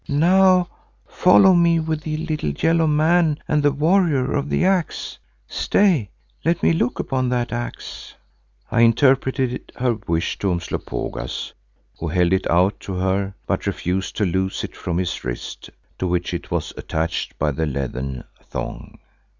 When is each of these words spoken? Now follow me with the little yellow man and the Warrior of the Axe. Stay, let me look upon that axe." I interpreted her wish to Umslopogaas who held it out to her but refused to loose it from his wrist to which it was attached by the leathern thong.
Now 0.09 0.67
follow 1.07 1.53
me 1.53 1.79
with 1.79 2.01
the 2.01 2.17
little 2.17 2.49
yellow 2.49 2.87
man 2.87 3.37
and 3.47 3.61
the 3.61 3.71
Warrior 3.71 4.33
of 4.33 4.49
the 4.49 4.65
Axe. 4.65 5.19
Stay, 5.47 6.09
let 6.43 6.63
me 6.63 6.73
look 6.73 6.97
upon 6.97 7.29
that 7.29 7.51
axe." 7.51 8.15
I 8.71 8.81
interpreted 8.81 9.71
her 9.75 9.93
wish 10.07 10.39
to 10.39 10.51
Umslopogaas 10.53 11.53
who 11.99 12.07
held 12.07 12.33
it 12.33 12.49
out 12.49 12.79
to 12.79 12.95
her 12.95 13.35
but 13.45 13.67
refused 13.67 14.17
to 14.17 14.25
loose 14.25 14.63
it 14.63 14.75
from 14.75 14.97
his 14.97 15.23
wrist 15.23 15.69
to 15.99 16.07
which 16.07 16.33
it 16.33 16.49
was 16.49 16.73
attached 16.77 17.37
by 17.37 17.51
the 17.51 17.67
leathern 17.67 18.23
thong. 18.45 18.97